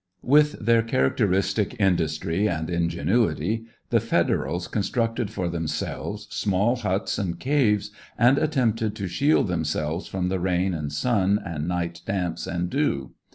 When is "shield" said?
9.07-9.47